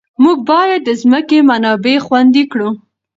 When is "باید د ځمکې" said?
0.49-1.39